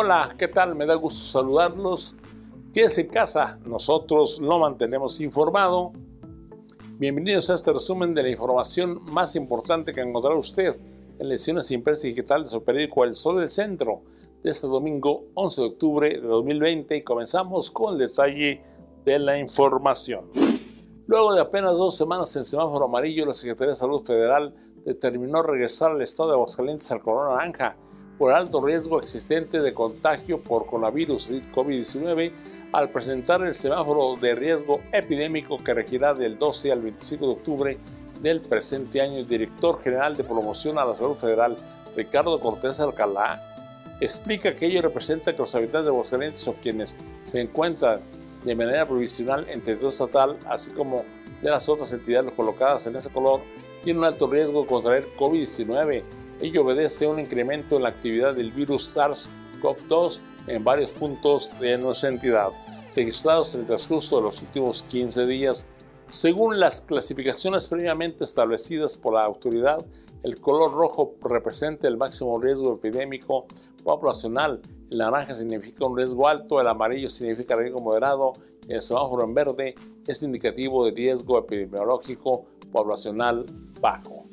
[0.00, 0.76] Hola, ¿qué tal?
[0.76, 2.14] Me da gusto saludarlos.
[2.72, 5.90] Quédese en casa, nosotros lo mantenemos informado.
[7.00, 10.78] Bienvenidos a este resumen de la información más importante que encontrará usted
[11.18, 14.02] en lecciones impresas digital de su periódico El Sol del Centro
[14.40, 18.62] de este domingo 11 de octubre de 2020 y comenzamos con el detalle
[19.04, 20.30] de la información.
[21.08, 24.54] Luego de apenas dos semanas en semáforo amarillo, la Secretaría de Salud Federal
[24.84, 27.76] determinó regresar al estado de Aguascalientes al color naranja
[28.18, 32.32] por alto riesgo existente de contagio por coronavirus COVID-19
[32.72, 37.78] al presentar el semáforo de riesgo epidémico que regirá del 12 al 25 de octubre
[38.20, 39.18] del presente año.
[39.18, 41.56] El director general de promoción a la salud federal,
[41.96, 43.40] Ricardo Cortés Alcalá,
[44.00, 48.00] explica que ello representa que los habitantes de Aguascalientes o quienes se encuentran
[48.44, 51.04] de manera provisional en territorio estatal, así como
[51.42, 53.40] de las otras entidades colocadas en ese color,
[53.82, 56.02] tienen un alto riesgo de contraer COVID-19
[56.40, 61.76] Ello obedece a un incremento en la actividad del virus SARS-CoV-2 en varios puntos de
[61.78, 62.50] nuestra entidad,
[62.94, 65.68] registrados en el transcurso de los últimos 15 días.
[66.08, 69.84] Según las clasificaciones previamente establecidas por la autoridad,
[70.22, 73.46] el color rojo representa el máximo riesgo epidémico
[73.82, 78.32] poblacional, el naranja significa un riesgo alto, el amarillo significa riesgo moderado,
[78.68, 79.74] el semáforo en verde
[80.06, 83.44] es indicativo de riesgo epidemiológico poblacional
[83.80, 84.24] bajo.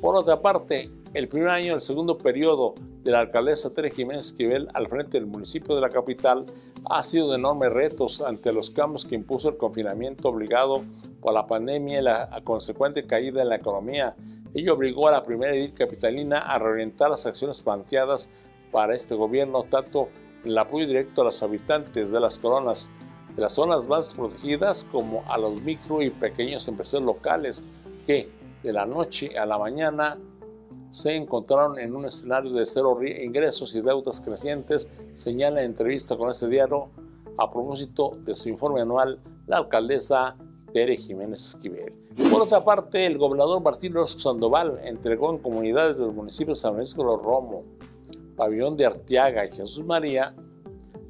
[0.00, 4.68] Por otra parte, el primer año del segundo periodo de la alcaldesa Tere Jiménez Esquivel
[4.74, 6.46] al frente del municipio de la capital
[6.88, 10.84] ha sido de enormes retos ante los cambios que impuso el confinamiento obligado
[11.20, 14.14] por la pandemia y la consecuente caída en la economía.
[14.54, 18.32] Ello obligó a la primera edil capitalina a reorientar las acciones planteadas
[18.70, 20.10] para este gobierno, tanto
[20.44, 22.92] en el apoyo directo a los habitantes de las coronas
[23.34, 27.64] de las zonas más protegidas como a los micro y pequeños empresarios locales
[28.06, 28.28] que
[28.62, 30.18] de la noche a la mañana
[30.90, 36.28] se encontraron en un escenario de cero ingresos y deudas crecientes, señala en entrevista con
[36.28, 36.90] este diario
[37.38, 40.36] a propósito de su informe anual la alcaldesa
[40.72, 41.94] Tere Jiménez Esquivel.
[42.30, 46.74] Por otra parte, el gobernador Martín Orozco Sandoval entregó en comunidades del municipio de San
[46.74, 47.64] Francisco de los Romo,
[48.36, 50.34] Pabellón de Arteaga y Jesús María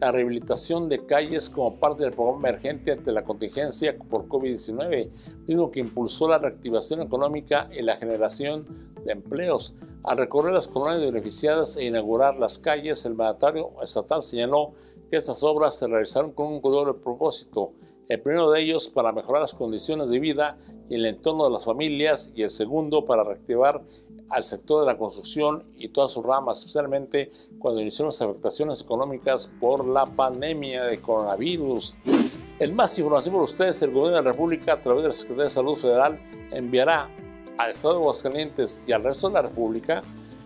[0.00, 5.10] la rehabilitación de calles como parte del programa emergente ante la contingencia por COVID-19,
[5.46, 9.76] mismo que impulsó la reactivación económica y la generación de empleos.
[10.02, 14.72] Al recorrer las colonias beneficiadas e inaugurar las calles, el mandatario estatal señaló
[15.10, 17.72] que estas obras se realizaron con un doble propósito.
[18.08, 20.56] El primero de ellos para mejorar las condiciones de vida
[20.88, 23.82] y el entorno de las familias y el segundo para reactivar
[24.30, 29.52] al sector de la construcción y todas sus ramas, especialmente cuando iniciaron las afectaciones económicas
[29.60, 31.96] por la pandemia de coronavirus.
[32.60, 35.44] En más información por ustedes, el Gobierno de la República, a través de la Secretaría
[35.44, 36.20] de Salud Federal,
[36.50, 37.08] enviará
[37.58, 40.02] al Estado de Aguascalientes y al resto de la República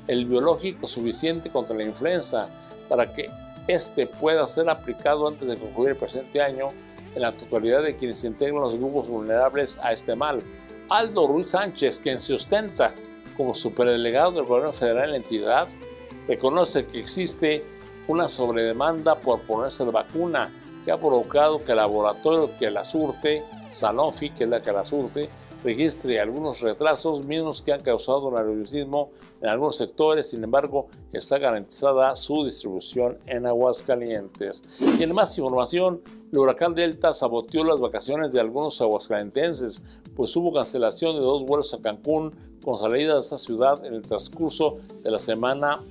[0.06, 2.48] el biológico suficiente contra la influenza
[2.88, 3.26] para que
[3.66, 6.68] éste pueda ser aplicado antes de concluir el presente año
[7.14, 10.42] en la totalidad de quienes integran los grupos vulnerables a este mal.
[10.88, 12.94] Aldo Ruiz Sánchez, quien se ostenta
[13.36, 15.68] como superdelegado del gobierno federal en la entidad,
[16.26, 17.64] reconoce que existe
[18.06, 20.50] una sobredemanda por ponerse la vacuna
[20.84, 24.84] que ha provocado que el laboratorio que la surte, Sanofi, que es la que la
[24.84, 25.28] surte,
[25.64, 29.10] registre algunos retrasos mismos que han causado nerviosismo
[29.40, 34.62] en algunos sectores, sin embargo, está garantizada su distribución en Aguascalientes.
[34.78, 39.82] Y en más información, el huracán Delta saboteó las vacaciones de algunos aguascalentenses,
[40.14, 42.32] pues hubo cancelación de dos vuelos a Cancún
[42.62, 45.82] con salida de esa ciudad en el transcurso de la semana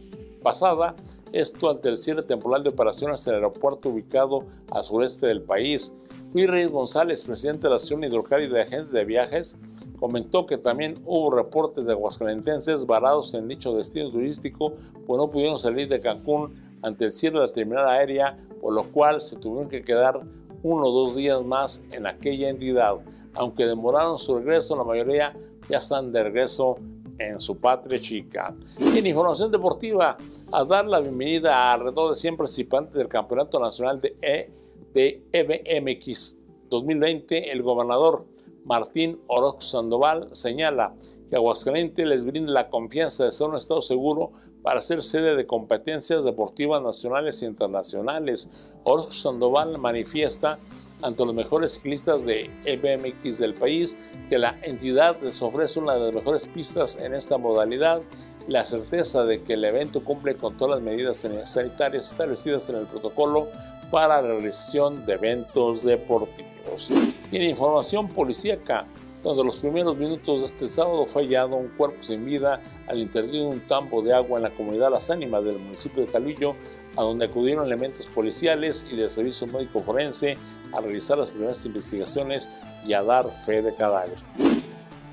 [0.44, 0.96] pasada,
[1.32, 5.96] esto ante el cierre temporal de operaciones en el aeropuerto ubicado al sureste del país.
[6.34, 9.60] Luis Reyes González, presidente de la Asociación Hidrocálida de Agencias de Viajes,
[10.00, 14.74] comentó que también hubo reportes de aguascalentenses varados en dicho destino turístico,
[15.06, 18.92] pues no pudieron salir de Cancún ante el cierre de la terminal aérea, por lo
[18.92, 20.22] cual se tuvieron que quedar
[20.64, 22.96] uno o dos días más en aquella entidad.
[23.36, 25.38] Aunque demoraron su regreso, la mayoría
[25.70, 26.78] ya están de regreso
[27.20, 28.56] en su patria chica.
[28.80, 30.18] En información deportiva,
[30.52, 34.63] a dar la bienvenida a alrededor de 100 participantes del Campeonato Nacional de e
[34.94, 38.26] de EBMX 2020, el gobernador
[38.66, 40.94] Martín Orozco Sandoval señala
[41.30, 44.32] que Aguascalientes les brinda la confianza de ser un estado seguro
[44.62, 48.52] para ser sede de competencias deportivas nacionales e internacionales.
[48.84, 50.60] Orozco Sandoval manifiesta
[51.02, 54.00] ante los mejores ciclistas de EBMX del país
[54.30, 58.02] que la entidad les ofrece una de las mejores pistas en esta modalidad
[58.48, 62.86] la certeza de que el evento cumple con todas las medidas sanitarias establecidas en el
[62.86, 63.48] protocolo
[63.94, 66.90] para la realización de eventos deportivos.
[67.32, 68.88] Y en información policíaca,
[69.22, 73.32] donde los primeros minutos de este sábado fue hallado un cuerpo sin vida al interior
[73.32, 76.56] de un tambo de agua en la comunidad Las Ánimas del municipio de Calvillo,
[76.98, 80.40] a donde acudieron elementos policiales y del servicio médico forense
[80.72, 82.50] a realizar las primeras investigaciones
[82.88, 84.18] y a dar fe de cadáver.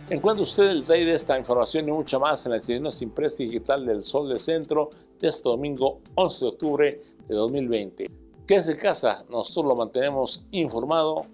[0.09, 3.85] Encuentre usted el detalle de esta información y mucha más en la edición impresa digital
[3.85, 4.89] del Sol del Centro
[5.21, 8.30] de este domingo 11 de octubre de 2020.
[8.51, 11.25] Quédese en casa, nosotros lo mantenemos informado.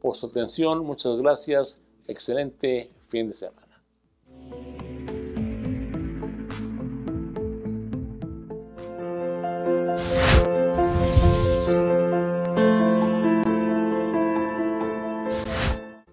[0.00, 1.82] Por su atención, muchas gracias.
[2.06, 3.61] Excelente fin de semana.